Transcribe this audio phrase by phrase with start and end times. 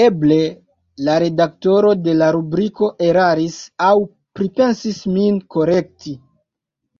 [0.00, 0.36] Eble
[1.06, 3.96] la redaktoro de la rubriko eraris aŭ
[4.42, 6.18] pripensis min korekti.